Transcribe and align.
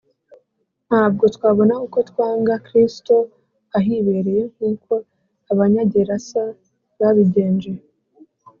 ntabwo 0.87 1.23
twabona 1.35 1.73
uko 1.85 1.97
twanga 2.09 2.53
kristo 2.67 3.15
ahibereye 3.77 4.41
nkuko 4.53 4.93
abanyagerasa 5.51 6.41
babigenje 6.99 7.71